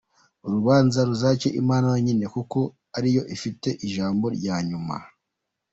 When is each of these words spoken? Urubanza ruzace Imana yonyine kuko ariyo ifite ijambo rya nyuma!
Urubanza 0.45 0.99
ruzace 1.09 1.47
Imana 1.61 1.85
yonyine 1.93 2.25
kuko 2.35 2.59
ariyo 2.97 3.23
ifite 3.35 3.69
ijambo 3.85 4.25
rya 4.37 4.55
nyuma! 4.69 4.95